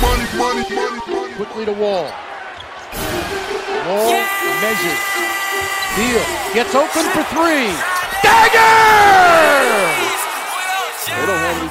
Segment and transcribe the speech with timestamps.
[0.00, 2.10] Money, money, money, Quickly to Wall.
[3.86, 4.38] Wall yeah!
[4.62, 5.02] measures.
[5.96, 6.24] Beal.
[6.54, 7.74] Gets open for three.
[8.22, 8.74] Dagger!
[11.06, 11.70] They don't have any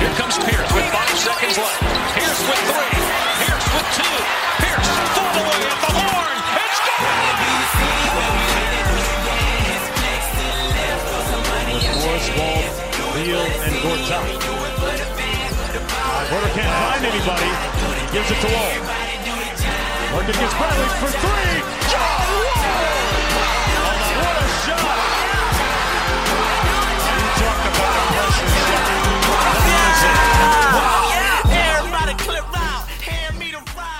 [0.00, 1.95] Here comes Pierce with five seconds left.
[13.26, 14.22] Beal, and Gortat.
[16.30, 17.50] Porter can't find anybody.
[17.98, 18.74] He gives it to Wall.
[20.14, 21.76] Working gets Bradley for three.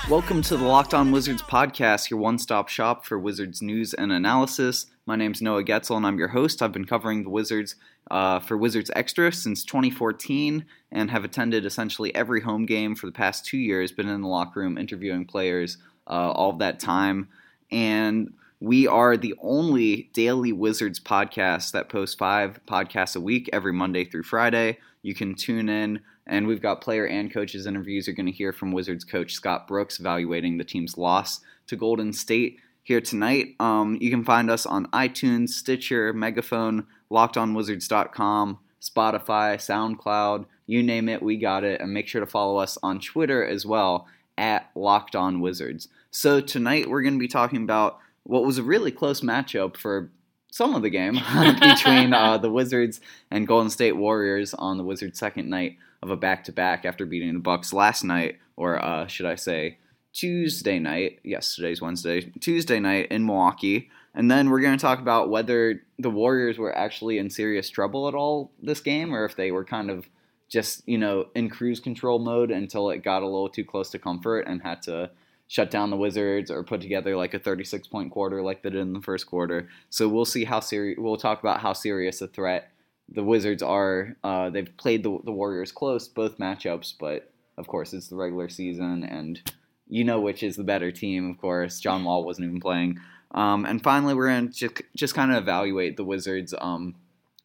[0.09, 4.13] Welcome to the Locked On Wizards podcast, your one stop shop for Wizards news and
[4.13, 4.87] analysis.
[5.05, 6.63] My name's Noah Goetzel, and I'm your host.
[6.63, 7.75] I've been covering the Wizards
[8.09, 13.13] uh, for Wizards Extra since 2014 and have attended essentially every home game for the
[13.13, 15.77] past two years, been in the locker room interviewing players
[16.07, 17.29] uh, all that time.
[17.73, 23.73] And we are the only daily Wizards podcast that posts five podcasts a week every
[23.73, 24.79] Monday through Friday.
[25.03, 28.07] You can tune in and we've got player and coaches interviews.
[28.07, 32.13] You're going to hear from Wizards coach Scott Brooks evaluating the team's loss to Golden
[32.13, 33.55] State here tonight.
[33.61, 41.23] Um, you can find us on iTunes, Stitcher, Megaphone, LockedOnWizards.com, Spotify, SoundCloud, you name it,
[41.23, 41.81] we got it.
[41.81, 44.07] And make sure to follow us on Twitter as well
[44.39, 45.89] at Locked On Wizards.
[46.11, 50.11] So tonight we're going to be talking about what was a really close matchup for
[50.51, 51.15] some of the game
[51.61, 53.01] between uh, the Wizards
[53.31, 57.05] and Golden State Warriors on the Wizards' second night of a back to back after
[57.05, 59.79] beating the Bucks last night, or uh, should I say
[60.13, 61.19] Tuesday night?
[61.25, 62.33] Yes, today's Wednesday.
[62.41, 63.91] Tuesday night in Milwaukee.
[64.15, 68.09] And then we're going to talk about whether the Warriors were actually in serious trouble
[68.09, 70.09] at all this game, or if they were kind of
[70.49, 73.99] just you know in cruise control mode until it got a little too close to
[73.99, 75.11] comfort and had to
[75.49, 78.81] shut down the Wizards or put together like a 36 point quarter like they did
[78.81, 79.69] in the first quarter.
[79.91, 80.99] So we'll see how serious.
[80.99, 82.71] We'll talk about how serious a threat
[83.09, 84.17] the Wizards are.
[84.25, 88.49] Uh, they've played the, the Warriors close both matchups, but of course it's the regular
[88.49, 89.41] season, and
[89.89, 91.31] you know which is the better team.
[91.31, 92.99] Of course, John Wall wasn't even playing.
[93.33, 96.55] Um, and finally, we're gonna just just kind of evaluate the Wizards.
[96.59, 96.95] Um,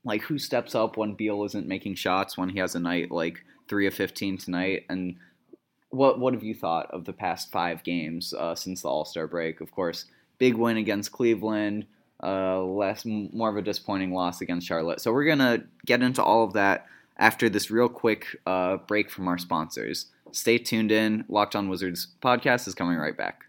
[0.03, 3.43] like who steps up when Beal isn't making shots when he has a night like
[3.67, 5.15] three of fifteen tonight, and
[5.89, 9.27] what what have you thought of the past five games uh, since the All Star
[9.27, 9.61] break?
[9.61, 10.05] Of course,
[10.39, 11.85] big win against Cleveland
[12.23, 15.01] uh, less more of a disappointing loss against Charlotte.
[15.01, 16.85] So we're gonna get into all of that
[17.17, 20.07] after this real quick uh, break from our sponsors.
[20.31, 21.25] Stay tuned in.
[21.27, 23.45] Locked On Wizards podcast is coming right back.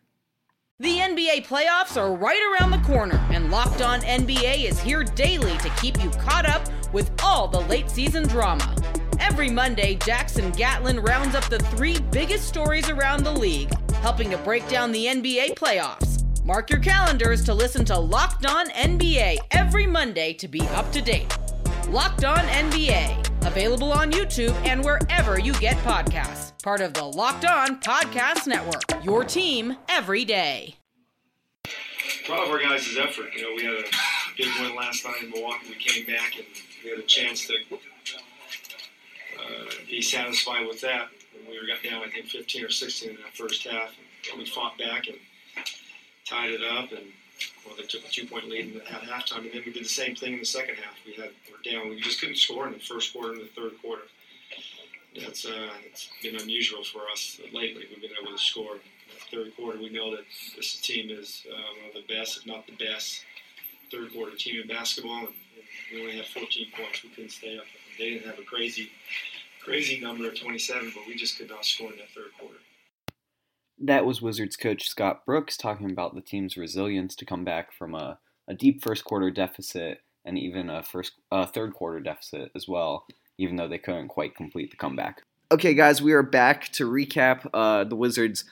[0.79, 5.57] The NBA playoffs are right around the corner, and Locked On NBA is here daily
[5.59, 8.75] to keep you caught up with all the late season drama.
[9.21, 14.39] Every Monday, Jackson Gatlin rounds up the three biggest stories around the league, helping to
[14.39, 16.22] break down the NBA playoffs.
[16.45, 21.01] Mark your calendars to listen to Locked On NBA every Monday to be up to
[21.01, 21.33] date.
[21.89, 26.61] Locked On NBA, available on YouTube and wherever you get podcasts.
[26.61, 28.83] Part of the Locked On Podcast Network.
[29.05, 30.75] Your team every day.
[32.25, 33.33] Proud of our guys' effort.
[33.37, 33.85] You know, we had a
[34.37, 35.69] big win last night in Milwaukee.
[35.69, 36.47] We came back and
[36.83, 37.55] we had a chance to
[39.39, 41.07] uh, be satisfied with that.
[41.39, 43.95] And we were got down, I think, 15 or 16 in that first half.
[44.33, 45.19] And we fought back and
[46.33, 47.07] tied it up, and
[47.67, 50.17] well, they took a two point lead at halftime, and then we did the same
[50.17, 50.95] thing in the second half.
[51.05, 51.91] We had we're down.
[51.91, 54.03] We just couldn't score in the first quarter and the third quarter.
[55.21, 57.87] That's uh, it's been unusual for us lately.
[57.91, 58.75] We've been able to score.
[58.77, 58.81] In
[59.15, 60.25] the third quarter, we know that
[60.57, 63.25] this team is uh, one of the best, if not the best,
[63.91, 65.35] third quarter team in basketball, and
[65.93, 67.03] we only had 14 points.
[67.03, 67.65] We couldn't stay up.
[67.99, 68.89] They didn't have a crazy,
[69.63, 72.57] crazy number of 27, but we just could not score in that third quarter.
[73.85, 77.95] That was Wizards coach Scott Brooks talking about the team's resilience to come back from
[77.95, 82.69] a, a deep first quarter deficit and even a first uh, third quarter deficit as
[82.69, 83.07] well,
[83.39, 85.23] even though they couldn't quite complete the comeback.
[85.51, 88.45] Okay, guys, we are back to recap uh, the Wizards'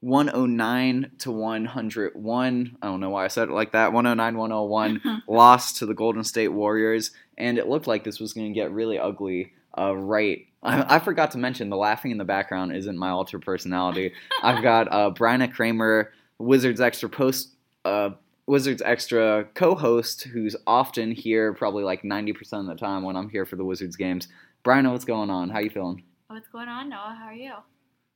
[0.00, 2.76] 109 to 101.
[2.80, 3.92] I don't know why I said it like that.
[3.92, 7.12] 109 101 loss to the Golden State Warriors.
[7.36, 10.46] And it looked like this was going to get really ugly uh, right.
[10.62, 14.12] I, I, forgot to mention the laughing in the background isn't my alter personality.
[14.42, 17.54] I've got uh, Bryna Kramer, Wizards Extra Post.
[17.84, 18.10] Uh,
[18.46, 23.28] Wizards Extra co-host, who's often here, probably like ninety percent of the time when I'm
[23.28, 24.26] here for the Wizards games.
[24.64, 25.50] Bryna, what's going on?
[25.50, 26.02] How you feeling?
[26.28, 27.16] What's going on, Noah?
[27.18, 27.52] How are you?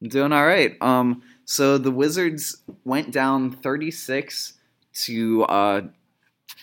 [0.02, 0.76] I'm doing all right.
[0.80, 4.54] Um, so the Wizards went down 36
[5.04, 5.82] to uh,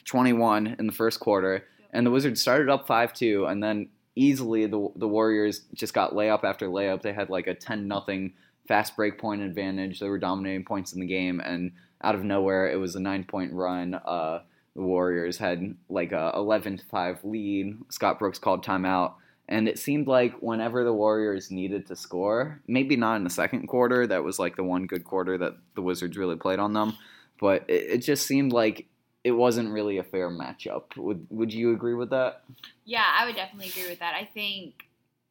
[0.06, 4.90] 21 in the first quarter, and the Wizards started up 5-2, and then easily the
[4.96, 7.02] the Warriors just got layup after layup.
[7.02, 8.34] They had like a 10 nothing
[8.68, 10.00] fast break point advantage.
[10.00, 11.72] They were dominating points in the game, and
[12.04, 13.96] out of nowhere, it was a nine point run.
[13.96, 14.42] Uh,
[14.76, 17.78] the Warriors had like a 11 5 lead.
[17.90, 19.14] Scott Brooks called timeout.
[19.48, 23.66] And it seemed like whenever the Warriors needed to score, maybe not in the second
[23.66, 26.96] quarter, that was like the one good quarter that the Wizards really played on them,
[27.42, 28.86] but it, it just seemed like
[29.24, 30.96] it wasn't really a fair matchup.
[30.98, 32.44] Would Would you agree with that?
[32.86, 34.16] Yeah, I would definitely agree with that.
[34.16, 34.86] I think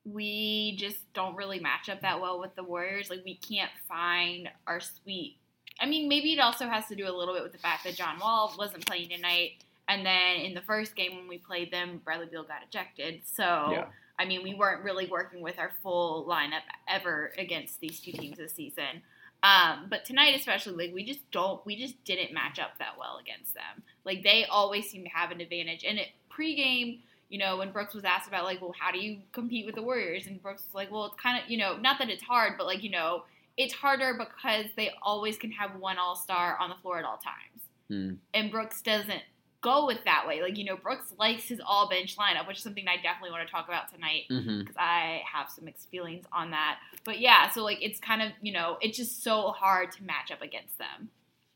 [0.04, 3.10] we just don't really match up that well with the Warriors.
[3.10, 5.38] Like we can't find our sweet
[5.80, 7.94] I mean, maybe it also has to do a little bit with the fact that
[7.94, 9.64] John Wall wasn't playing tonight.
[9.88, 13.22] And then in the first game when we played them, Bradley Beal got ejected.
[13.24, 13.86] So, yeah.
[14.18, 18.36] I mean, we weren't really working with our full lineup ever against these two teams
[18.36, 19.02] this season.
[19.42, 23.18] Um, but tonight, especially, like we just don't, we just didn't match up that well
[23.20, 23.82] against them.
[24.04, 25.84] Like they always seem to have an advantage.
[25.84, 29.18] And it pregame, you know, when Brooks was asked about like, well, how do you
[29.32, 30.26] compete with the Warriors?
[30.26, 32.66] And Brooks was like, well, it's kind of, you know, not that it's hard, but
[32.66, 33.24] like, you know,
[33.56, 37.18] it's harder because they always can have one all star on the floor at all
[37.18, 37.62] times.
[37.88, 38.14] Hmm.
[38.34, 39.22] And Brooks doesn't
[39.60, 40.42] go with that way.
[40.42, 43.46] Like, you know, Brooks likes his all bench lineup, which is something I definitely want
[43.46, 44.78] to talk about tonight because mm-hmm.
[44.78, 46.78] I have some mixed feelings on that.
[47.04, 50.30] But yeah, so like it's kind of, you know, it's just so hard to match
[50.32, 51.10] up against them.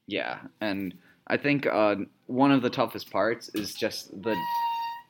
[0.06, 0.40] Yeah.
[0.60, 0.94] And
[1.28, 1.96] I think uh,
[2.26, 4.36] one of the toughest parts is just the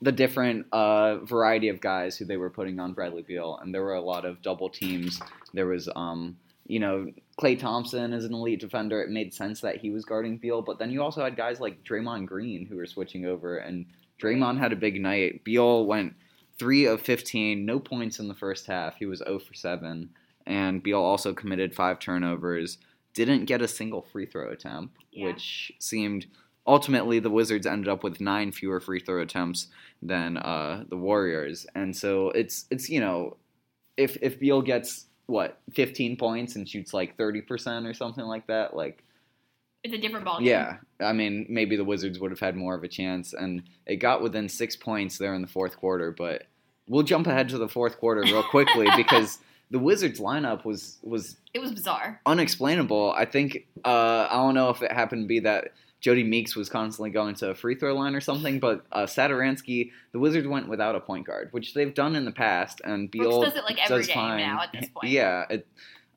[0.03, 3.83] the different uh, variety of guys who they were putting on Bradley Beal, and there
[3.83, 5.21] were a lot of double teams.
[5.55, 6.37] There was um,
[6.67, 7.07] you know,
[7.41, 9.03] Klay Thompson is an elite defender.
[9.03, 11.85] It made sense that he was guarding Beal, but then you also had guys like
[11.85, 13.87] Draymond Green who were switching over, and
[14.21, 15.45] Draymond had a big night.
[15.45, 16.15] Beal went
[16.59, 18.97] three of 15, no points in the first half.
[18.97, 20.11] He was 0 for 7,
[20.47, 22.79] and Beal also committed five turnovers.
[23.15, 25.27] Didn't get a single free throw attempt, yeah.
[25.27, 26.27] which seemed
[26.67, 29.67] ultimately the Wizards ended up with nine fewer free throw attempts
[30.01, 33.37] than uh, the Warriors, and so it's it's you know
[33.97, 38.77] if if Beal gets what 15 points and shoots like 30% or something like that?
[38.77, 39.03] Like
[39.83, 40.49] it's a different ball game.
[40.49, 40.77] yeah.
[41.01, 44.23] I mean maybe the wizards would have had more of a chance and it got
[44.23, 46.45] within six points there in the fourth quarter but
[46.87, 49.39] we'll jump ahead to the fourth quarter real quickly because
[49.71, 52.21] the wizards lineup was was it was bizarre.
[52.27, 53.13] unexplainable.
[53.17, 56.69] I think uh, i don't know if it happened to be that Jodie Meeks was
[56.69, 60.69] constantly going to a free throw line or something, but uh, Satoransky, the Wizards went
[60.69, 63.65] without a point guard, which they've done in the past, and Beal Brooks does it
[63.65, 64.39] like every game fine.
[64.39, 65.13] now at this point.
[65.13, 65.67] Yeah, it,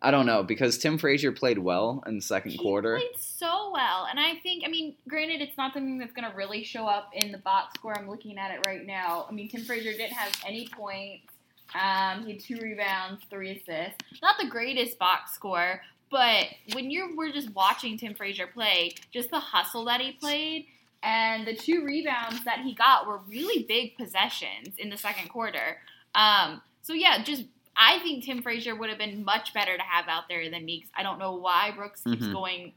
[0.01, 2.97] I don't know because Tim Frazier played well in the second he quarter.
[2.97, 6.35] Played so well, and I think, I mean, granted, it's not something that's going to
[6.35, 7.97] really show up in the box score.
[7.97, 9.27] I'm looking at it right now.
[9.29, 11.27] I mean, Tim Frazier didn't have any points.
[11.73, 13.97] Um, he had two rebounds, three assists.
[14.21, 15.81] Not the greatest box score,
[16.11, 20.67] but when you were just watching Tim Frazier play, just the hustle that he played
[21.03, 25.77] and the two rebounds that he got were really big possessions in the second quarter.
[26.15, 27.43] Um, so yeah, just
[27.77, 30.87] I think Tim Frazier would have been much better to have out there than Meeks.
[30.95, 32.33] I don't know why Brooks keeps Mhm.
[32.33, 32.73] going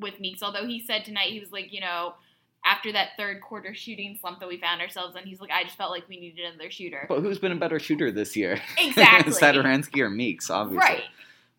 [0.00, 2.14] with Meeks, although he said tonight he was like, you know,
[2.64, 5.76] after that third quarter shooting slump that we found ourselves in, he's like, I just
[5.76, 7.06] felt like we needed another shooter.
[7.08, 8.60] But who's been a better shooter this year?
[8.78, 9.32] Exactly.
[9.32, 10.78] Satoransky or Meeks, obviously.
[10.88, 11.04] Right.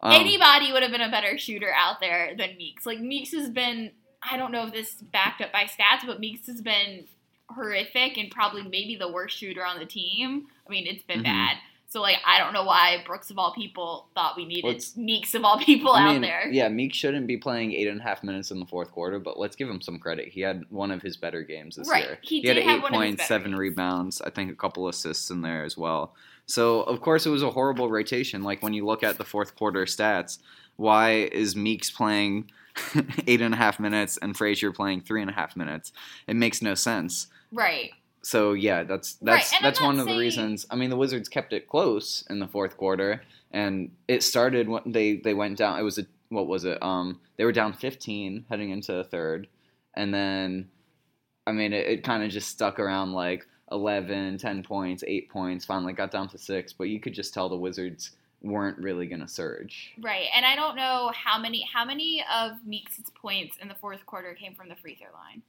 [0.03, 2.85] Um, Anybody would have been a better shooter out there than Meeks.
[2.85, 3.91] Like Meeks has been,
[4.21, 7.05] I don't know if this is backed up by stats, but Meeks has been
[7.49, 10.47] horrific and probably maybe the worst shooter on the team.
[10.67, 11.23] I mean, it's been Mhm.
[11.23, 11.57] bad.
[11.93, 15.35] So like, I don't know why Brooks of all people thought we needed Let's- Meeks
[15.35, 16.49] of all people I out mean, there.
[16.51, 19.37] Yeah, Meeks shouldn't be playing eight and a half minutes in the fourth quarter, but
[19.37, 20.29] let's give him some credit.
[20.29, 22.03] He had one of his better games this Right.
[22.05, 22.17] year.
[22.23, 23.59] He had did have eight one of his points, seven games.
[23.59, 26.15] rebounds, I think a couple assists in there as well.
[26.47, 28.41] So of course it was a horrible rotation.
[28.41, 30.39] Like when you look at the fourth quarter stats,
[30.77, 32.49] why is Meeks playing
[33.27, 35.91] eight and a half minutes and Frazier playing three and a half minutes?
[36.25, 37.27] It makes no sense.
[37.51, 37.91] Right.
[38.23, 40.65] So yeah, that's that's I'm that's one of the reasons.
[40.69, 44.83] I mean, the Wizards kept it close in the fourth quarter, and it started when
[44.85, 45.77] they they went down.
[45.77, 46.81] It was a what was it?
[46.81, 49.47] Um, they were down 15 heading into the third,
[49.95, 50.69] and then,
[51.45, 55.65] I mean, it, it kind of just stuck around like 11, 10 points, eight points.
[55.65, 58.11] Finally got down to six, but you could just tell the Wizards
[58.41, 59.93] weren't really going to surge.
[60.01, 64.05] Right, and I don't know how many how many of Meeks' points in the fourth
[64.05, 65.41] quarter came from the free throw line.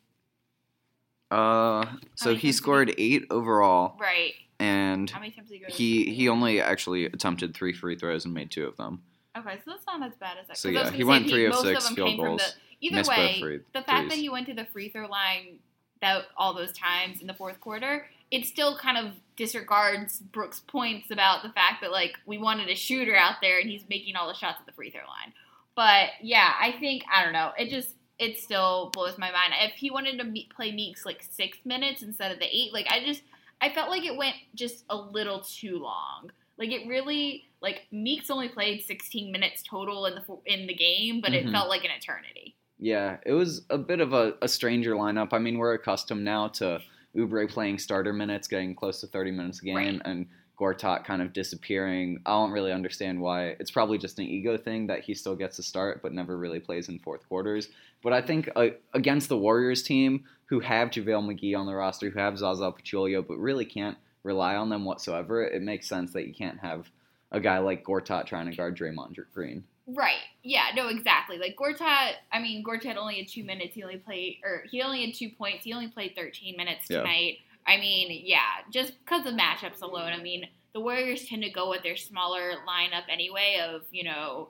[1.31, 4.35] Uh, so he scored eight overall, Right.
[4.61, 5.67] and How many times did he go?
[5.73, 9.03] he he only actually attempted three free throws and made two of them.
[9.37, 10.57] Okay, so that's not as bad as that.
[10.59, 13.09] So, 'cause I was yeah, he went three of six them field goals, The, either
[13.09, 15.59] way, free- the fact that he went to the free throw line
[16.01, 21.11] that all those times in the fourth quarter, it still kind of disregards Brooks' points
[21.11, 24.29] about the fact that like we wanted a shooter out there and he's making all
[24.29, 25.33] the shots at the free throw line.
[25.75, 27.53] But yeah, I think I don't know.
[27.59, 29.53] It just it still blows my mind.
[29.61, 32.87] If he wanted to me- play Meeks like six minutes instead of the eight, like
[32.91, 33.23] I just
[33.61, 36.31] I felt like it went just a little too long.
[36.59, 41.21] Like it really like Meeks only played 16 minutes total in the in the game,
[41.21, 41.53] but it Mhm.
[41.53, 42.57] felt like an eternity.
[42.79, 45.29] Yeah, it was a bit of a, a stranger lineup.
[45.33, 46.81] I mean, we're accustomed now to
[47.17, 50.01] Oubre playing starter minutes, getting close to 30 minutes a game, Right.
[50.05, 50.27] and
[50.59, 52.21] Gortat kind of disappearing.
[52.25, 53.57] I don't really understand why.
[53.59, 56.61] It's probably just an ego thing that he still gets to start, but never really
[56.61, 57.69] plays in fourth quarters.
[58.03, 62.11] But I think uh, against the Warriors team, who have JaVale McGee on the roster,
[62.11, 66.27] who have Zaza Pachulia, but really can't rely on them whatsoever, it makes sense that
[66.27, 66.91] you can't have
[67.33, 69.65] a guy like Gortat trying to guard Draymond Green.
[69.87, 70.23] Right.
[70.43, 71.39] Yeah, no, exactly.
[71.39, 73.75] Like Gortat, I mean, Gortat only had two minutes.
[73.75, 75.65] He only played, or he only had two points.
[75.65, 77.39] He only played 13 minutes tonight.
[77.39, 77.44] Yeah.
[77.67, 78.41] I mean, yeah,
[78.71, 80.13] just because of matchups alone.
[80.13, 84.49] I mean, the Warriors tend to go with their smaller lineup anyway of, you know,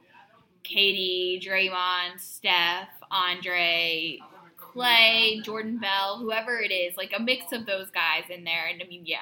[0.64, 4.18] KD, Draymond, Steph, Andre,
[4.56, 8.66] Clay, Jordan Bell, whoever it is, like a mix of those guys in there.
[8.66, 9.18] And I mean, yeah,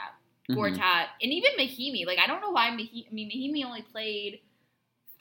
[0.49, 0.57] Mhm.
[0.57, 2.07] Gortat, and even Mahinmi.
[2.07, 3.09] Like I don't know why Mahinmi.
[3.09, 4.41] I mean, Mahinmi only played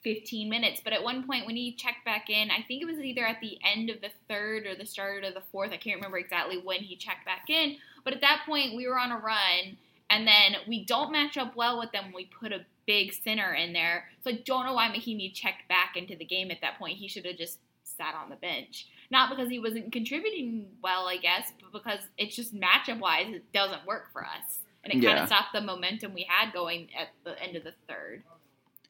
[0.02, 2.98] 15 minutes, but at one point when he checked back in, I think it was
[2.98, 5.70] either at the end of the third or the start of the fourth.
[5.72, 8.98] I can't remember exactly when he checked back in, but at that point we were
[8.98, 9.76] on a run,
[10.10, 12.06] and then we don't match up well with them.
[12.06, 15.68] when We put a big center in there, so I don't know why Mahinmi checked
[15.68, 16.98] back into the game at that point.
[16.98, 18.88] He should have just sat on the bench.
[19.10, 23.52] Not because he wasn't contributing well, I guess, but because it's just matchup wise, it
[23.52, 24.60] doesn't work for us.
[24.84, 27.74] And it kind of stopped the momentum we had going at the end of the
[27.86, 28.22] third.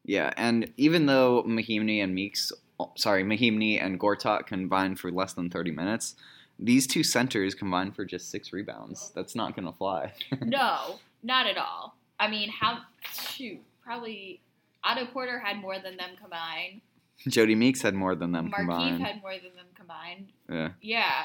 [0.05, 2.51] Yeah, and even though Mahinmi and Meeks,
[2.81, 6.17] oh, sorry, Mahinmi and Gortat combined for less than 30 minutes,
[6.65, 9.11] these two centers combined for just six rebounds.
[9.15, 10.13] That's not going to fly.
[10.45, 11.97] no, not at all.
[12.21, 12.79] I mean, how,
[13.13, 14.41] shoot, probably
[14.85, 16.81] Otto Porter had more than them combined.
[17.29, 19.03] Jodie Meeks had more than them Markieff combined.
[19.03, 20.29] had more than them combined.
[20.51, 20.71] yeah.
[20.81, 21.25] Yeah.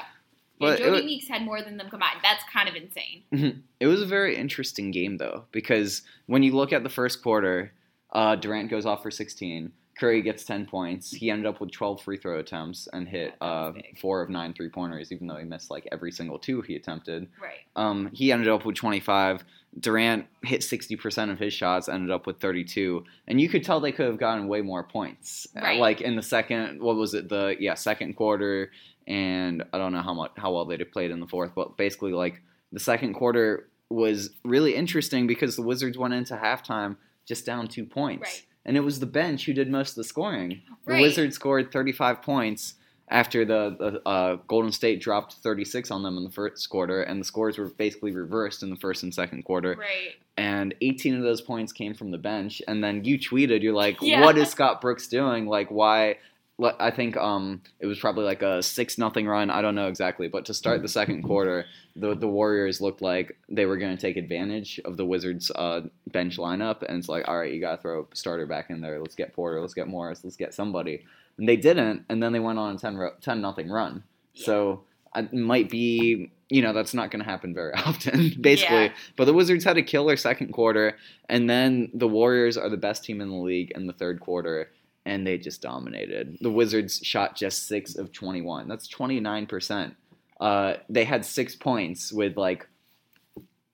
[0.60, 2.18] But yeah, Jody wa- Meeks had more than them combined.
[2.22, 3.62] That's kind of insane.
[3.80, 7.72] It was a very interesting game, though, because when you look at the first quarter,
[8.12, 9.70] uh, Durant goes off for 16.
[9.98, 11.10] Curry gets 10 points.
[11.10, 14.68] He ended up with 12 free throw attempts and hit uh, four of nine three
[14.68, 17.28] pointers, even though he missed like every single two he attempted.
[17.40, 17.58] Right.
[17.74, 19.44] Um, he ended up with 25.
[19.80, 23.04] Durant hit 60% of his shots, ended up with 32.
[23.26, 25.46] And you could tell they could have gotten way more points.
[25.56, 25.80] Uh, Right.
[25.80, 27.28] Like in the second, what was it?
[27.28, 28.70] The yeah, second quarter
[29.06, 31.76] and I don't know how much how well they'd have played in the fourth, but
[31.76, 37.46] basically like the second quarter was really interesting because the Wizards went into halftime just
[37.46, 38.22] down 2 points.
[38.22, 38.46] Right.
[38.64, 40.62] And it was the bench who did most of the scoring.
[40.86, 42.74] The Wizards scored 35 points
[43.10, 47.20] after the, the uh, Golden State dropped 36 on them in the first quarter, and
[47.20, 49.76] the scores were basically reversed in the first and second quarter.
[49.78, 50.16] Right.
[50.36, 52.60] And 18 of those points came from the bench.
[52.68, 54.20] And then you tweeted, you're like, Yeah.
[54.20, 55.46] "What is Scott Brooks doing?
[55.46, 56.18] Like, why?"
[56.60, 59.48] I think um, it was probably like a six nothing run.
[59.48, 63.38] I don't know exactly, but to start the second quarter, the the Warriors looked like
[63.48, 67.28] they were going to take advantage of the Wizards' uh, bench lineup, and it's like,
[67.28, 68.98] all right, you got to throw a starter back in there.
[68.98, 69.60] Let's get Porter.
[69.60, 70.24] Let's get Morris.
[70.24, 71.04] Let's get somebody.
[71.36, 74.02] And they didn't, and then they went on a 10 ro- 10 nothing run.
[74.34, 74.82] So
[75.14, 78.86] it might be, you know, that's not going to happen very often, basically.
[78.86, 78.92] Yeah.
[79.16, 80.96] But the Wizards had a killer second quarter,
[81.28, 84.70] and then the Warriors are the best team in the league in the third quarter,
[85.08, 86.36] and they just dominated.
[86.40, 88.68] The Wizards shot just six of 21.
[88.68, 89.94] That's 29%.
[90.40, 92.68] Uh, they had six points with like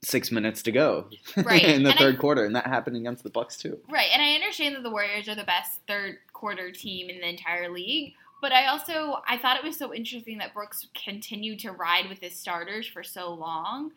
[0.02, 1.62] six minutes to go Right.
[1.64, 3.78] in the And I- third quarter, and that happened against the Bucks too.
[3.88, 7.28] Right, and I understand that the Warriors are the best third quarter team in the
[7.28, 11.72] entire league, but I also I thought it was so interesting that Brooks continued to
[11.72, 13.92] ride with his starters for so long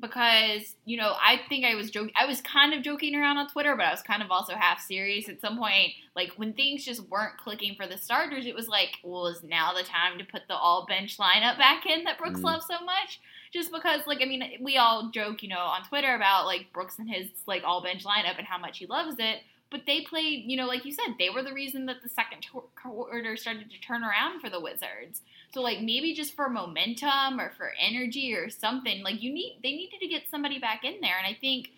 [0.00, 3.48] because you know I think I was joking I was kind of joking around on
[3.48, 5.92] Twitter, but I was kind of also half serious at some point.
[6.14, 9.72] Like when things just weren't clicking for the starters, it was like, well, is now
[9.72, 12.44] the time to put the all bench lineup back in that Brooks Mm.
[12.44, 13.20] loves so much?
[13.52, 16.98] Just because, like, I mean, we all joke, you know, on Twitter about like Brooks
[16.98, 19.38] and his like all bench lineup and how much he loves it.
[19.70, 22.46] But they played, you know, like you said, they were the reason that the second
[22.76, 25.22] quarter started to turn around for the Wizards.
[25.52, 29.72] So like maybe just for momentum or for energy or something, like you need they
[29.72, 31.70] needed to get somebody back in there, and I think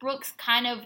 [0.00, 0.80] Brooks kind of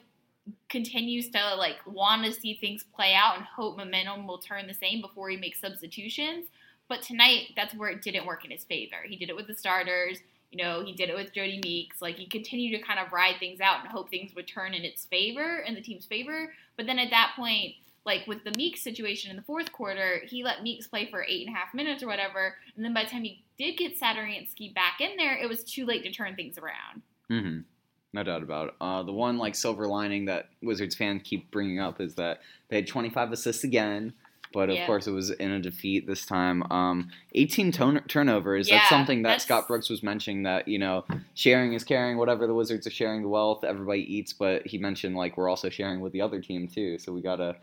[0.68, 4.74] continues to like want to see things play out and hope momentum will turn the
[4.74, 6.46] same before he makes substitutions.
[6.88, 8.96] But tonight, that's where it didn't work in his favor.
[9.08, 10.18] He did it with the starters.
[10.50, 12.02] You know, he did it with Jodie Meeks.
[12.02, 14.84] Like he continued to kind of ride things out and hope things would turn in
[14.84, 16.52] its favor, in the team's favor.
[16.76, 20.42] But then at that point, like with the Meeks situation in the fourth quarter, he
[20.42, 22.56] let Meeks play for eight and a half minutes or whatever.
[22.74, 25.86] And then by the time he did get Satoransky back in there, it was too
[25.86, 27.02] late to turn things around.
[27.30, 27.60] Mm-hmm.
[28.12, 28.74] No doubt about it.
[28.80, 32.76] Uh, the one like silver lining that Wizards fans keep bringing up is that they
[32.76, 34.14] had 25 assists again,
[34.52, 34.86] but of Yeah.
[34.86, 36.62] course it was in a defeat this time.
[36.72, 38.68] Um, 18 ton- turnovers.
[38.68, 41.04] Yeah, that's something that that's- Scott Brooks was mentioning that you know
[41.34, 42.16] sharing is caring.
[42.16, 44.32] Whatever the Wizards are sharing the wealth, everybody eats.
[44.32, 47.56] But he mentioned like we're also sharing with the other team too, so we gotta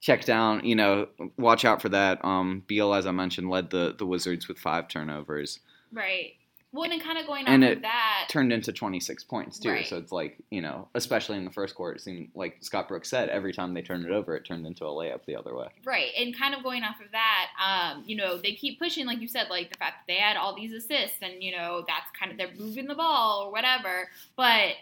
[0.00, 0.64] check down.
[0.64, 2.24] You know, watch out for that.
[2.24, 5.60] Um, Beal, as I mentioned, led the the Wizards with five turnovers.
[5.92, 6.34] Right.
[6.72, 9.70] Well, and kind of going And off it of that, turned into 26 points too.
[9.70, 9.86] Right.
[9.86, 13.10] So it's like you know, especially in the first quarter, it seemed like Scott Brooks
[13.10, 15.68] said every time they turned it over, it turned into a layup the other way.
[15.84, 19.20] Right, and kind of going off of that, um, you know, they keep pushing, like
[19.20, 22.10] you said, like the fact that they had all these assists, and you know, that's
[22.18, 24.08] kind of they're moving the ball or whatever.
[24.36, 24.74] But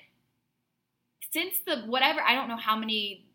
[1.32, 3.27] since the whatever, I don't know how many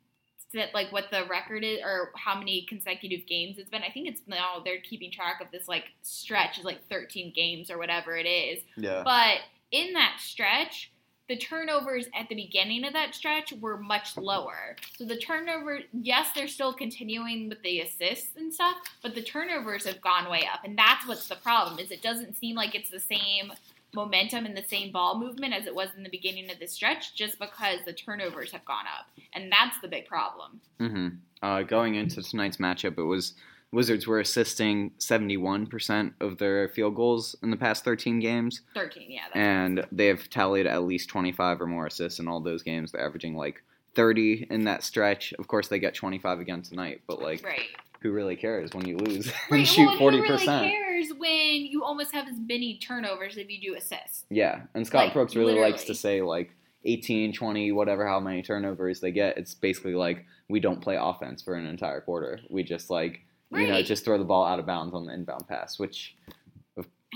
[0.54, 3.84] that like what the record is or how many consecutive games it's been.
[3.84, 7.70] I think it's now they're keeping track of this like stretch is like 13 games
[7.70, 8.64] or whatever it is.
[8.78, 9.04] Yeah.
[9.04, 9.40] But
[9.72, 10.92] in that stretch,
[11.30, 14.76] the turnovers at the beginning of that stretch were much lower.
[14.98, 19.86] So the turnover, yes, they're still continuing with the assists and stuff, but the turnovers
[19.86, 21.80] have gone way up, and that's what's the problem.
[21.80, 23.54] Is it doesn't seem like it's the same
[23.94, 27.16] momentum and the same ball movement as it was in the beginning of the stretch,
[27.16, 30.60] just because the turnovers have gone up, and that's the big problem.
[30.80, 31.08] hmm
[31.42, 33.34] Uh, going into tonight's matchup, it was
[33.74, 39.22] Wizards were assisting 71% of their field goals in the past 13 games, 13, yeah.
[39.34, 42.92] And they have tallied at least 25 or more assists in all those games.
[42.92, 43.64] They're averaging like
[43.96, 45.34] 30 in that stretch.
[45.40, 47.70] Of course, they get 25 again tonight, but like, right.
[48.04, 49.68] Who really cares when you lose and Right.
[49.68, 50.14] shoot well, 40%?
[50.28, 54.26] who really cares when you almost have as many turnovers if you do assists?
[54.30, 56.52] Yeah, and Scott Like, Brooks really likes to say like
[56.86, 59.38] 18, 20, whatever, how many turnovers they get.
[59.38, 62.40] It's basically like we don't play offense for an entire quarter.
[62.50, 65.48] We just like you know just throw the ball out of bounds on the inbound
[65.48, 66.16] pass, which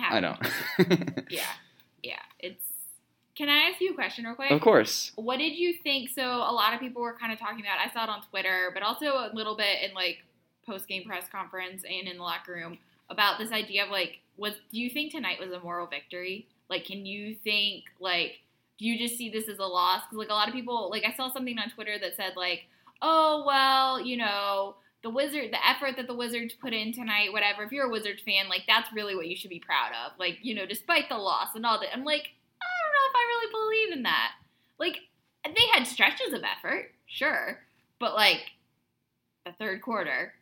[0.10, 0.40] I don't.
[1.30, 1.42] Yeah,
[2.04, 2.20] yeah.
[2.40, 2.64] It's.
[3.36, 4.52] Can I ask you a question real quick?
[4.52, 5.12] of course.
[5.16, 6.10] What did you think?
[6.10, 7.78] So a lot of people were kind of talking about.
[7.86, 10.20] I saw it on Twitter, but also a little bit in like
[10.68, 12.78] post game press conference and in the locker room
[13.10, 16.46] about this idea of like, was do you think tonight was a moral victory?
[16.70, 18.40] Like, can you think like,
[18.78, 20.04] do you just see this as a loss?
[20.04, 22.66] Because like a lot of people, like I saw something on Twitter that said like,
[23.02, 24.76] oh well, you know.
[25.04, 27.64] The wizard, the effort that the Wizards put in tonight, whatever.
[27.64, 30.18] If you're a Wizards fan, like that's really what you should be proud of.
[30.20, 31.94] Like, you know, despite the loss and all that.
[31.94, 32.28] I'm like,
[32.60, 34.32] I don't know if I really believe in that.
[34.80, 34.98] Like,
[35.46, 37.60] they had stretches of effort, sure,
[38.00, 38.52] but like
[39.46, 40.34] the third quarter,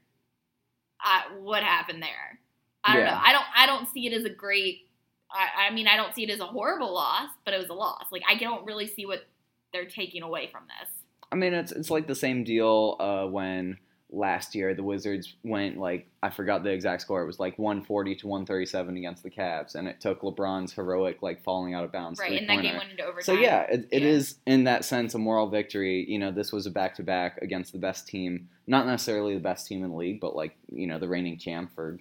[1.05, 2.39] I, what happened there?
[2.83, 3.11] I don't Yeah.
[3.11, 3.21] know.
[3.23, 3.45] I don't.
[3.55, 4.89] I don't see it as a great.
[5.31, 7.73] I, I mean, I don't see it as a horrible loss, but it was a
[7.73, 8.05] loss.
[8.11, 9.25] Like, I don't really see what
[9.73, 10.89] they're taking away from this.
[11.31, 13.77] I mean, it's it's like the same deal uh, when
[14.15, 17.21] last year the Wizards went like I forgot the exact score.
[17.21, 21.43] It was like 140 to 137 against the Cavs, and it took LeBron's heroic like
[21.43, 22.19] falling out of bounds.
[22.19, 23.23] right, and that game went into overtime.
[23.23, 24.07] So yeah, it, it Yeah.
[24.09, 26.05] is in that sense a moral victory.
[26.09, 29.39] You know, this was a back to back against the best team, not necessarily the
[29.41, 31.99] best team in the league, but like you know the reigning champ for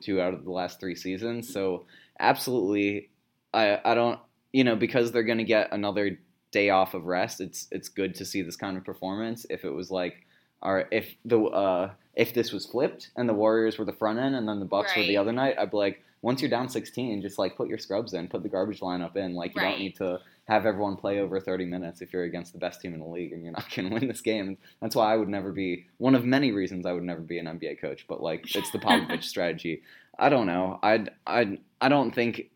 [0.00, 1.50] two out of the last three seasons.
[1.52, 1.84] So
[2.18, 3.10] absolutely,
[3.52, 4.18] I I don't
[4.52, 6.18] you know because they're going to get another
[6.50, 7.40] day off of rest.
[7.40, 9.46] It's it's good to see this kind of performance.
[9.50, 10.23] If it was like,
[10.64, 14.34] or if the uh, if this was flipped and the Warriors were the front end
[14.34, 17.20] and then the Bucks were the other night, I'd be like, once you're down 16,
[17.22, 19.34] just like put your scrubs in, put the garbage lineup in.
[19.34, 19.70] Like you Right.
[19.70, 22.94] don't need to have everyone play over 30 minutes if you're against the best team
[22.94, 24.56] in the league and you're not going to win this game.
[24.80, 27.46] That's why I would never be one of many reasons I would never be an
[27.46, 28.06] NBA coach.
[28.08, 29.82] But like it's the Popovich strategy.
[30.18, 30.78] I don't know.
[30.82, 32.50] I I I don't think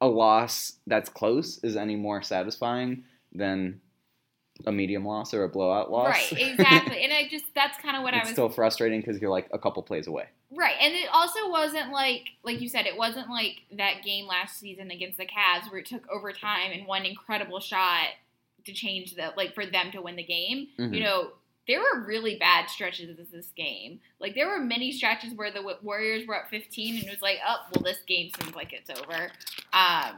[0.00, 3.80] a loss that's close is any more satisfying than
[4.66, 6.08] a medium loss or a blowout loss.
[6.08, 7.02] Right, exactly.
[7.02, 9.58] and I just that's kind of what I was still frustrating because you're like a
[9.58, 10.26] couple plays away.
[10.54, 14.58] Right, and it also wasn't like like you said, it wasn't like that game last
[14.58, 18.08] season against the Cavs where it took overtime and one incredible shot
[18.64, 20.68] to change the like for them to win the game.
[20.78, 20.94] Mhm.
[20.94, 21.30] You know,
[21.66, 24.00] there were really bad stretches of this game.
[24.20, 27.38] Like there were many stretches where the Warriors were up 15 and it was like,
[27.46, 29.30] oh, well, this game seems like it's over.
[29.72, 30.16] Um,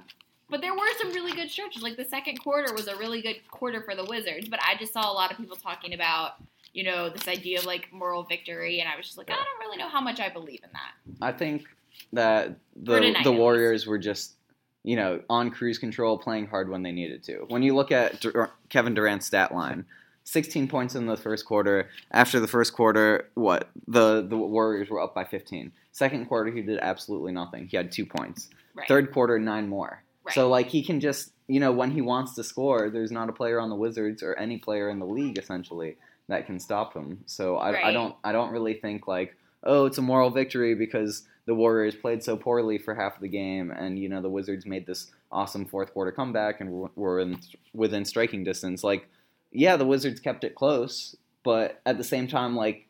[0.50, 1.82] but there were some really good stretches.
[1.82, 4.48] Like the second quarter was a really good quarter for the Wizards.
[4.48, 6.34] But I just saw a lot of people talking about,
[6.72, 9.60] you know, this idea of like moral victory, and I was just like, I don't
[9.60, 11.24] really know how much I believe in that.
[11.24, 11.64] I think
[12.12, 13.32] that the tonight, the.
[13.32, 14.34] Warriors were just
[14.82, 17.44] you know on cruise control, playing hard when they needed to.
[17.48, 19.86] When you look at Dur- Kevin Durant's stat line,
[20.24, 21.90] 16 points in the first quarter.
[22.10, 25.72] After the first quarter, what the the Warriors were up by 15.
[25.92, 27.66] Second quarter, he did absolutely nothing.
[27.68, 28.50] He had two points.
[28.74, 28.88] Right.
[28.88, 30.02] Third quarter, nine more.
[30.24, 30.34] Right.
[30.34, 33.32] So like he can just you know when he wants to score, there's not a
[33.32, 35.96] player on the Wizards or any player in the league essentially
[36.28, 37.22] that can stop him.
[37.26, 41.26] So I, I don't I don't really think like oh it's a moral victory because
[41.46, 44.86] the Warriors played so poorly for half the game and you know the Wizards made
[44.86, 47.38] this awesome fourth quarter comeback and were- were in,
[47.74, 48.82] within striking distance.
[48.82, 49.08] Like
[49.52, 52.86] yeah, the Wizards kept it close, but at the same time like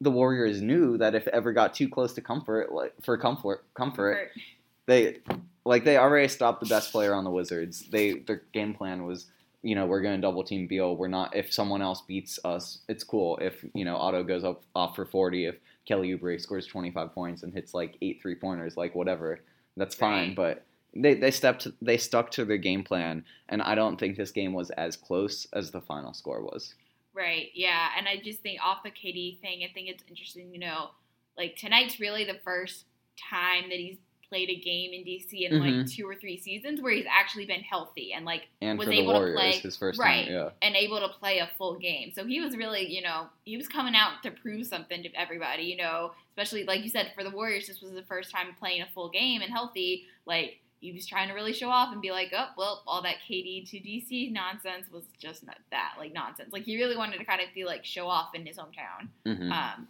[0.00, 3.64] the Warriors knew that if it ever got too close to comfort, like for comfort,
[3.74, 4.30] comfort, Or-
[4.86, 5.18] they
[5.70, 7.84] like they already stopped the best player on the Wizards.
[7.92, 9.26] They their game plan was,
[9.62, 10.96] you know, we're going to double team Beal.
[10.96, 13.38] We're not if someone else beats us, it's cool.
[13.40, 15.54] If you know Otto goes up off for forty, if
[15.86, 19.38] Kelly Oubre scores twenty five points and hits like eight three pointers, like whatever,
[19.76, 20.30] that's fine.
[20.30, 20.36] Right.
[20.36, 24.32] But they they stepped they stuck to their game plan, and I don't think this
[24.32, 26.74] game was as close as the final score was.
[27.14, 27.50] Right.
[27.54, 27.90] Yeah.
[27.96, 30.52] And I just think off the KD thing, I think it's interesting.
[30.52, 30.90] You know,
[31.38, 32.86] like tonight's really the first
[33.30, 33.98] time that he's
[34.30, 35.92] played a game in DC in like Mhm.
[35.94, 39.34] two or three seasons where he's actually been healthy and like And was able Warriors,
[39.34, 40.50] to play his first right time, yeah.
[40.62, 42.12] and able to play a full game.
[42.12, 45.64] So he was really, you know, he was coming out to prove something to everybody.
[45.64, 48.82] You know, especially like you said for the Warriors, this was the first time playing
[48.82, 50.06] a full game and healthy.
[50.24, 53.16] Like he was trying to really show off and be like, oh, well, all that
[53.28, 56.52] KD to DC nonsense was just not that, like nonsense.
[56.54, 59.08] Like he really wanted to kind of be like show off in his hometown.
[59.26, 59.50] Mhm.
[59.52, 59.88] Um,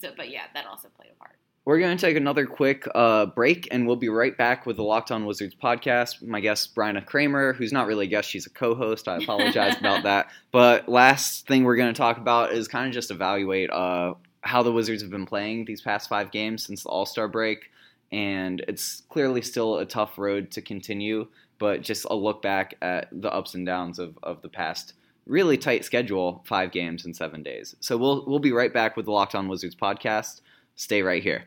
[0.00, 1.38] so, but yeah, that also played a part.
[1.66, 4.84] We're going to take another quick uh, break, and we'll be right back with the
[4.84, 6.22] Locked On Wizards podcast.
[6.22, 9.08] My guest, Bryna Kramer, who's not really a guest, she's a co host.
[9.08, 10.28] I apologize about that.
[10.52, 14.62] But last thing we're going to talk about is kind of just evaluate uh, how
[14.62, 17.72] the Wizards have been playing these past five games since the All Star break.
[18.12, 21.26] And it's clearly still a tough road to continue,
[21.58, 24.94] but just a look back at the ups and downs of, of the past
[25.26, 27.74] really tight schedule five games in seven days.
[27.80, 30.42] So we'll, we'll be right back with the Locked On Wizards podcast.
[30.76, 31.46] Stay right here.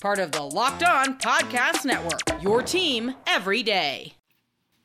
[0.00, 4.14] Part of the Locked On Podcast Network, your team every day.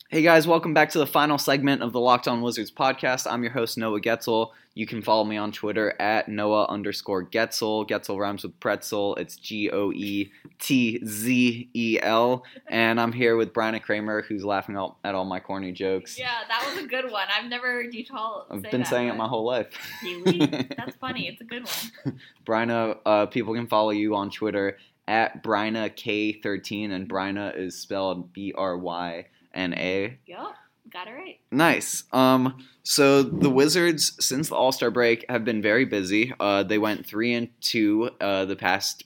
[0.10, 3.26] Hey guys, welcome back to the final segment of the Locked On Wizards podcast.
[3.32, 4.52] I'm your host, Noah Goetzel.
[4.74, 7.86] You can follow me on Twitter at Noah underscore Goetzel.
[7.86, 9.16] Goetzel rhymes with pretzel.
[9.16, 12.44] It's G O E T Z E L.
[12.68, 16.20] And I'm here with Bryna Kramer, who's laughing all, at all my corny jokes.
[16.20, 17.28] Yeah, that was a good one.
[17.34, 18.48] I've never heard you tell.
[18.52, 19.68] I've say been that, saying it my whole life.
[20.04, 20.46] Really?
[20.78, 21.30] That's funny.
[21.30, 22.20] It's a good one.
[22.46, 28.34] Bryna, uh, people can follow you on Twitter at Bryna K13, and Bryna is spelled
[28.34, 30.18] B R Y N A.
[30.26, 30.56] Yup,
[30.92, 31.40] got it right.
[31.52, 32.04] Nice.
[32.12, 36.34] Um, so the Wizards, since the All Star break, have been very busy.
[36.40, 39.04] Uh, they went three and two uh, the past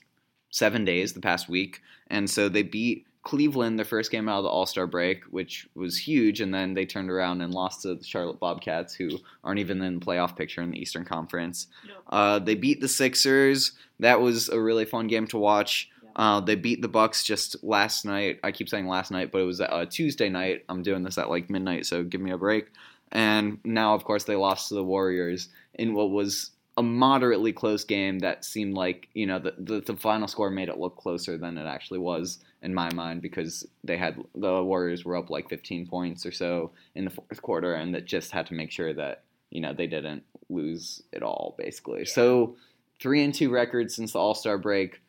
[0.50, 4.44] seven days, the past week, and so they beat Cleveland their first game out of
[4.44, 7.94] the All Star break, which was huge, and then they turned around and lost to
[7.94, 11.66] the Charlotte Bobcats, who aren't even in the playoff picture in the Eastern Conference.
[12.08, 13.72] Uh, they beat the Sixers.
[13.98, 15.89] That was a really fun game to watch.
[16.16, 18.40] Uh, they beat the Bucks just last night.
[18.42, 20.64] I keep saying last night, but it was uh, Tuesday night.
[20.68, 22.68] I'm doing this at like midnight, so give me a break.
[23.12, 27.84] And now, of course, they lost to the Warriors in what was a moderately close
[27.84, 31.36] game that seemed like you know the, the the final score made it look closer
[31.36, 35.48] than it actually was in my mind because they had the Warriors were up like
[35.48, 38.94] 15 points or so in the fourth quarter, and that just had to make sure
[38.94, 42.04] that you know they didn't lose it all basically.
[42.04, 42.56] So
[43.00, 45.00] three and two records since the All Star break.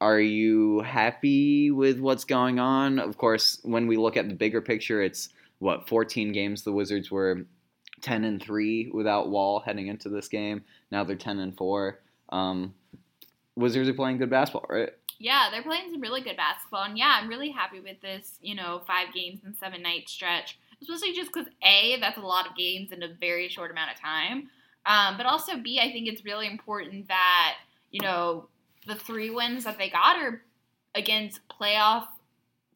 [0.00, 2.98] Are you happy with what's going on?
[2.98, 7.10] Of course, when we look at the bigger picture, it's what 14 games the Wizards
[7.10, 7.46] were
[8.02, 10.64] 10 and 3 without Wall heading into this game.
[10.90, 12.00] Now they're 10 and 4.
[12.30, 12.74] Um,
[13.56, 14.90] Wizards are playing good basketball, right?
[15.18, 18.38] Yeah, they're playing some really good basketball, and yeah, I'm really happy with this.
[18.42, 22.48] You know, five games and seven night stretch, especially just because a that's a lot
[22.48, 24.50] of games in a very short amount of time.
[24.86, 27.54] Um, but also b I think it's really important that
[27.90, 28.48] you know
[28.86, 30.42] the three wins that they got are
[30.94, 32.06] against playoff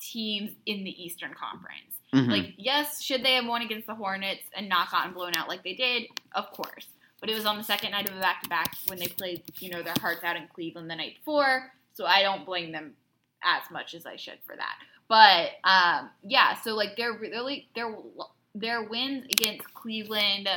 [0.00, 2.00] teams in the Eastern Conference.
[2.14, 2.30] Mhm.
[2.30, 5.62] Like, yes, should they have won against the Hornets and not gotten blown out like
[5.62, 6.04] they did?
[6.32, 6.86] Of course.
[7.20, 9.42] But it was on the second night of a back to back when they played,
[9.58, 11.72] you know, their hearts out in Cleveland the night before.
[11.92, 12.94] So I don't blame them
[13.42, 14.78] as much as I should for that.
[15.08, 17.94] But um, yeah, so like they're really their
[18.54, 20.48] their wins against Cleveland,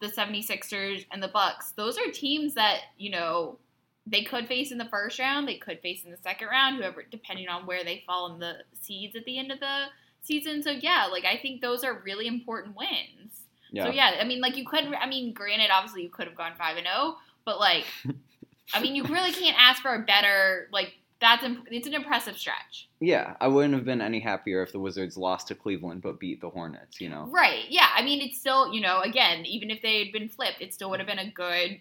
[0.00, 3.58] the 76ers and the Bucks, those are teams that, you know,
[4.06, 7.02] they could face in the first round, they could face in the second round, whoever,
[7.02, 9.86] depending on where they fall in the seeds at the end of the
[10.22, 10.62] season.
[10.62, 13.42] So yeah, like I think those are really important wins.
[13.70, 13.84] Yeah.
[13.84, 14.84] So yeah, I mean, like you could.
[14.94, 17.84] I mean, granted, obviously you could have gone five and zero, but like,
[18.74, 20.68] I mean, you really can't ask for a better.
[20.72, 22.88] Like that's imp- it's an impressive stretch.
[23.00, 26.40] Yeah, I wouldn't have been any happier if the Wizards lost to Cleveland but beat
[26.40, 27.00] the Hornets.
[27.00, 27.28] You know.
[27.30, 27.66] Right.
[27.68, 27.88] Yeah.
[27.94, 30.90] I mean, it's still you know again, even if they had been flipped, it still
[30.90, 31.80] would have been a good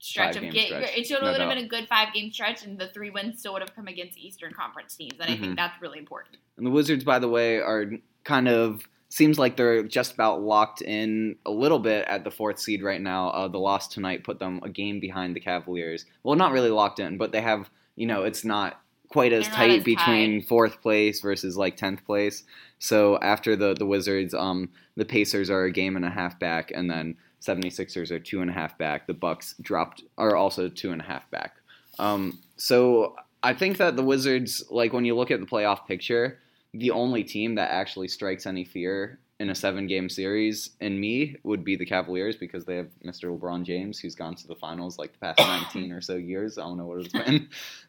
[0.00, 0.66] stretch of get.
[0.66, 1.54] stretch, It still no would have doubt.
[1.56, 4.18] been a good five game stretch, and the three wins still would have come against
[4.18, 5.40] Eastern Conference teams, and I Mhm.
[5.40, 6.36] think that's really important.
[6.56, 7.92] And the Wizards, by the way, are
[8.24, 12.58] kind of seems like they're just about locked in a little bit at the fourth
[12.60, 13.28] seed right now.
[13.30, 16.06] Uh, the loss tonight put them a game behind the Cavaliers.
[16.22, 19.54] Well, not really locked in, but they have you know it's not quite as They're
[19.56, 22.44] tight as between fourth place versus like tenth place.
[22.78, 26.70] So after the the Wizards, um, the Pacers are a game and a half back,
[26.72, 29.06] and then 76ers are two and a half back.
[29.06, 31.56] The Bucks dropped are also two and a half back.
[31.98, 36.38] Um, so I think that the Wizards, like when you look at the playoff picture,
[36.72, 41.36] the only team that actually strikes any fear in a seven game series in me
[41.44, 43.36] would be the Cavaliers because they have Mr.
[43.36, 45.38] LeBron James who's gone to the finals like the past
[45.74, 46.58] 19 or so years.
[46.58, 47.48] I don't know what it's been.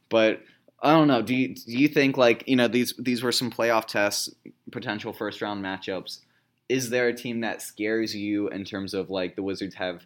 [0.09, 0.41] But
[0.81, 1.21] I don't know.
[1.21, 4.33] Do you, do you think like, you know, these these were some playoff tests,
[4.71, 6.19] potential first round matchups.
[6.71, 10.05] Is there a team that scares you in terms of like the Wizards have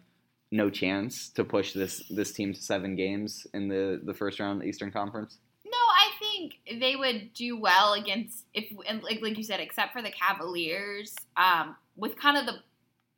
[0.50, 4.64] no chance to push this this team to seven games in the the first round
[4.64, 5.38] Eastern Conference?
[5.64, 10.02] No, I think they would do well against if like like you said, except for
[10.02, 12.58] the Cavaliers, um, with kind of the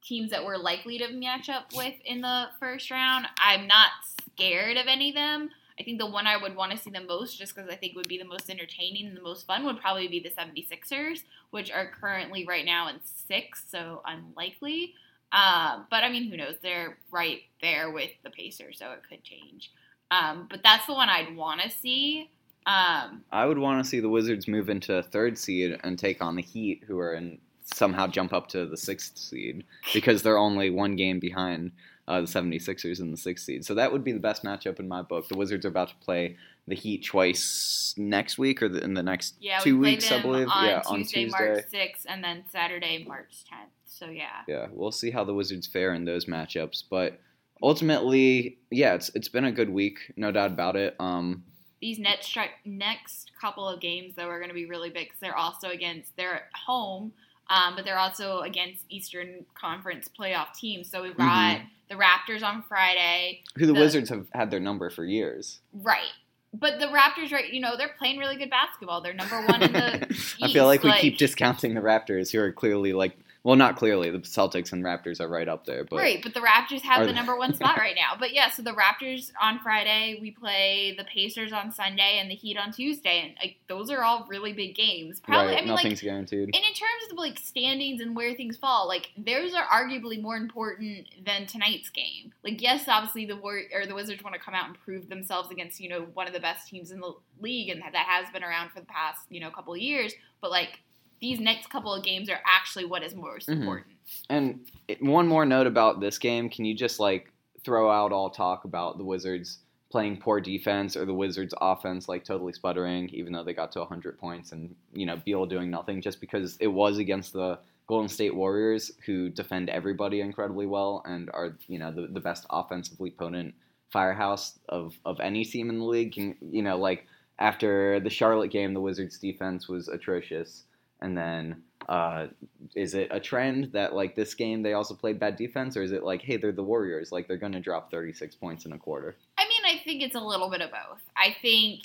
[0.04, 3.28] teams that we're likely to match up with in the first round.
[3.38, 3.88] I'm not
[4.34, 5.48] scared of any of them.
[5.78, 7.94] I think the one I would want to see the most, just because I think
[7.94, 11.70] would be the most entertaining and the most fun, would probably be the 76ers, which
[11.70, 14.94] are currently right now in sixth, so unlikely.
[15.32, 16.56] Um, but I mean, who knows?
[16.62, 19.70] They're right there with the Pacers, so it could change.
[20.10, 22.30] Um, but that's the one I'd want to see.
[22.66, 26.34] Um, I would want to see the Wizards move into third seed and take on
[26.34, 27.38] the Heat, who are in
[27.74, 31.70] somehow jump up to the sixth seed because they're only one game behind
[32.08, 33.64] uh, the 76ers in the sixth seed.
[33.66, 35.28] So that would be the best matchup in my book.
[35.28, 39.02] The Wizards are about to play the Heat twice next week or the, in the
[39.02, 40.48] next yeah, two we weeks, I believe.
[40.48, 41.26] on yeah, Tuesday, on Tuesday.
[41.26, 43.68] March 6th, and then Saturday, March 10th.
[43.84, 44.40] So yeah.
[44.48, 47.20] Yeah, we'll see how the Wizards fare in those matchups, but
[47.62, 50.96] ultimately, yeah, it's it's been a good week, no doubt about it.
[50.98, 51.44] Um,
[51.80, 55.20] These next stri- next couple of games though are going to be really big because
[55.20, 57.12] they're also against they're at home,
[57.50, 60.90] um, but they're also against Eastern Conference playoff teams.
[60.90, 64.90] So we've got the Raptors on Friday, who the The- Wizards have had their number
[64.90, 65.60] for years.
[65.72, 66.12] right?
[66.54, 67.52] But the Raptors, right?
[67.52, 69.02] You know, they're playing really good basketball.
[69.02, 70.06] They're number one in the.
[70.10, 70.36] East.
[70.42, 73.76] I feel like East, we keep discounting the Raptors, who are clearly like, well, not
[73.76, 74.10] clearly.
[74.10, 77.12] The Celtics and Raptors are right up there, but right, but the Raptors have the
[77.12, 78.16] number one spot right now.
[78.18, 82.34] But yeah, so the Raptors on Friday, we play the Pacers on Sunday, and the
[82.34, 85.20] Heat on Tuesday, and like those are all really big games.
[85.20, 86.40] Probably, right, I mean, like nothing's guaranteed.
[86.40, 90.36] And in terms of like standings and where things fall, like those are arguably more
[90.36, 92.32] important than tonight's game.
[92.42, 95.50] Like, yes, obviously the War- or the Wizards want to come out and prove themselves
[95.50, 98.42] against you know one of the best teams in the league, and that has been
[98.42, 100.12] around for the past you know couple of years.
[100.40, 100.80] But like
[101.20, 103.60] these next couple of games are actually what is most Mhm.
[103.60, 103.86] important.
[104.30, 104.60] And
[105.00, 107.32] one more note about this game: Can you just like
[107.64, 109.58] throw out all talk about the Wizards
[109.90, 113.80] playing poor defense or the Wizards' offense like totally sputtering, even though they got to
[113.80, 118.08] 100 points and you know Beal doing nothing, just because it was against the Golden
[118.08, 123.10] State Warriors, who defend everybody incredibly well and are you know the, the best offensively
[123.10, 123.54] potent
[123.90, 126.12] firehouse of of any team in the league.
[126.12, 127.06] Can, you know, like
[127.38, 130.64] after the Charlotte game, the Wizards' defense was atrocious,
[131.00, 131.62] and then.
[131.88, 132.26] Uh,
[132.74, 135.90] is it a trend that like this game they also played bad defense, or is
[135.90, 139.16] it like hey they're the Warriors like they're gonna drop 36 points in a quarter?
[139.38, 141.00] I mean, I think it's a little bit of both.
[141.16, 141.84] I think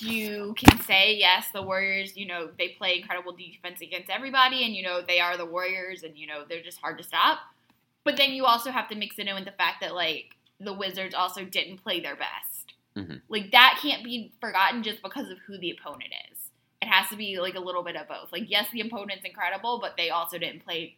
[0.00, 2.16] you can say yes, the Warriors.
[2.16, 6.02] You know, they play incredible defense against everybody, and you know they are the Warriors,
[6.02, 7.38] and you know they're just hard to stop.
[8.02, 10.72] But then you also have to mix it in with the fact that like the
[10.72, 12.74] Wizards also didn't play their best.
[12.96, 13.20] Mhm.
[13.28, 16.37] Like that can't be forgotten just because of who the opponent is.
[16.80, 18.32] It has to be like a little bit of both.
[18.32, 20.96] Like yes, the opponent's incredible, but they also didn't play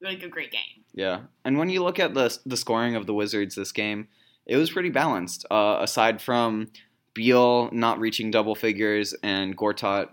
[0.00, 0.84] like a great game.
[0.92, 4.08] Yeah, and when you look at the the scoring of the Wizards this game,
[4.46, 5.46] it was pretty balanced.
[5.50, 6.68] Uh, aside from
[7.14, 10.08] Beal not reaching double figures and Gortat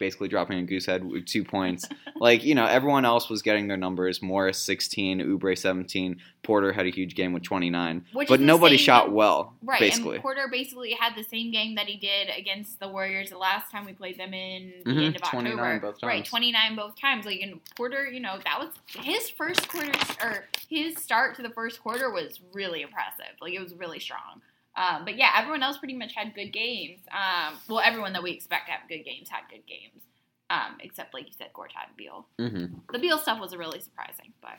[0.00, 1.86] basically dropping a goose head with two points,
[2.16, 4.20] like you know everyone else was getting their numbers.
[4.20, 8.84] Morris 16, Oubre 17, Porter had a huge game with 29, Which but nobody same-
[8.84, 9.54] shot well.
[9.62, 10.16] Right, basically.
[10.16, 13.70] and Porter basically had the same game that he did against the Warriors the last
[13.70, 15.92] time we played them in the Mhm, end of 29 October.
[15.92, 17.26] both Right, twenty nine both times.
[17.26, 18.70] Like, and Porter, you know, that was
[19.04, 19.92] his first quarter
[20.24, 23.36] or his start to the first quarter was really impressive.
[23.40, 24.40] Like, it was really strong.
[24.76, 27.00] Um, but yeah, everyone else pretty much had good games.
[27.10, 30.02] Um, well, everyone that we expect to have good games had good games,
[30.48, 32.26] um, except like you said, Gortat and Beal.
[32.38, 32.74] Mm-hmm.
[32.92, 34.58] The Beal stuff was really surprising, but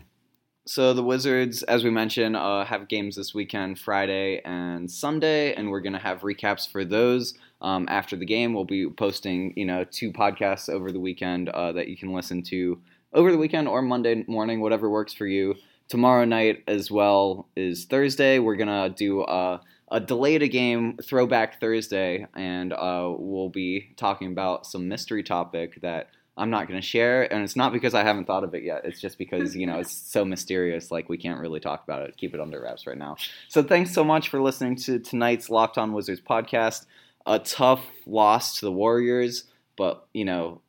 [0.68, 5.70] So the Wizards, as we mentioned, uh, have games this weekend, Friday and Sunday, and
[5.72, 8.54] we're gonna have recaps for those um, after the game.
[8.54, 12.44] We'll be posting, you know, two podcasts over the weekend uh, that you can listen
[12.44, 12.80] to
[13.14, 15.56] over the weekend or Monday morning, whatever works for you.
[15.90, 18.40] Tomorrow night as well is Thursday.
[18.40, 24.32] We're gonna do a, a delayed a game throwback Thursday, and uh, we'll be talking
[24.32, 26.10] about some mystery topic that.
[26.38, 28.86] I'm not going to share, and it's not because I haven't thought of it yet.
[28.86, 32.16] It's just because you know it's so mysterious, like we can't really talk about it.
[32.16, 33.18] Keep it under wraps right now.
[33.50, 36.86] So thanks so much for listening to tonight's Locked On Wizards podcast.
[37.26, 39.44] A tough loss to the Warriors,
[39.76, 40.62] but you know,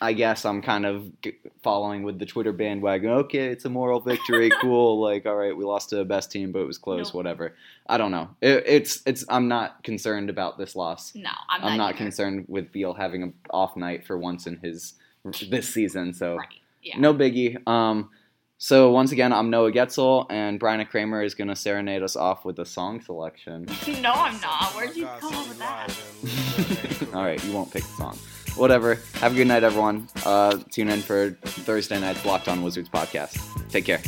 [0.00, 1.10] I guess I'm kind of
[1.62, 3.10] following with the Twitter bandwagon.
[3.10, 5.00] Okay, it's a moral victory, cool.
[5.00, 7.06] Like, all right, we lost to the best team, but it was close.
[7.08, 7.14] Nope.
[7.14, 7.54] Whatever.
[7.88, 8.28] I don't know.
[8.40, 9.24] It, it's it's.
[9.28, 11.14] I'm not concerned about this loss.
[11.14, 11.98] no, I'm not, I'm not either.
[11.98, 14.94] concerned with Beal having an off night for once in his
[15.48, 16.12] this season.
[16.12, 16.48] So Right.
[16.82, 16.98] Yeah.
[16.98, 17.66] no biggie.
[17.66, 18.10] Um,
[18.58, 22.44] so once again, I'm Noah Goetzel, and Bryna Kramer is going to serenade us off
[22.44, 23.64] with a song selection.
[24.00, 24.72] no, I'm not.
[24.74, 27.08] Where'd you come up with that?
[27.14, 28.18] All right, you won't pick the song.
[28.56, 28.98] Whatever.
[29.14, 30.08] Have a good night, everyone.
[30.24, 33.36] Uh, tune in for Thursday night's Locked On Wizards podcast.
[33.68, 34.00] Take care.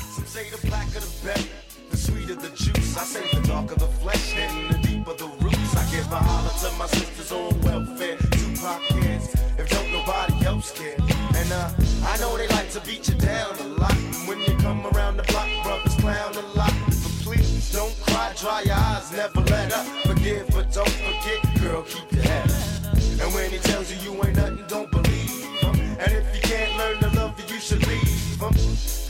[11.35, 11.71] And uh,
[12.05, 13.95] I know they like to beat you down a lot.
[14.27, 16.73] When you come around the block, brothers clown a lot.
[16.87, 19.87] But please don't cry, dry your eyes, never let up.
[20.07, 22.78] Forgive, but don't forget, girl, keep your head up.
[23.21, 25.75] And when he tells you you ain't nothing, don't believe him.
[25.99, 28.53] And if you can't learn to love you, you should leave him.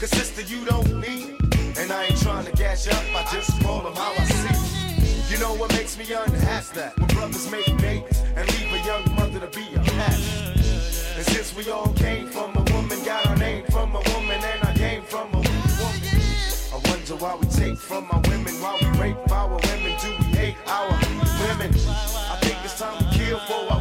[0.00, 1.36] Cause sister, you don't need.
[1.78, 5.32] And I ain't trying to gas you up, I just call them how I see.
[5.32, 6.74] You know what makes me unhappy?
[6.74, 10.58] That when brothers make babies and leave a young mother to be a parent.
[11.16, 14.64] And since we all came from a woman, got our name from a woman, and
[14.64, 16.08] I came from a woman.
[16.72, 20.24] I wonder why we take from our women, why we rape our women, do we
[20.36, 21.74] hate our women?
[22.32, 23.80] I think it's time to kill for our